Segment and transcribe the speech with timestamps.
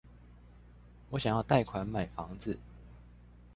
[1.11, 2.57] 我想要貸款買房子